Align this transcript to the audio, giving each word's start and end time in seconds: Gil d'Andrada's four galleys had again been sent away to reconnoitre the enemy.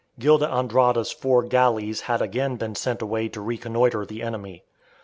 Gil 0.17 0.39
d'Andrada's 0.39 1.11
four 1.11 1.43
galleys 1.43 2.01
had 2.01 2.23
again 2.23 2.55
been 2.55 2.73
sent 2.73 3.03
away 3.03 3.27
to 3.29 3.39
reconnoitre 3.39 4.03
the 4.03 4.23
enemy. 4.23 4.63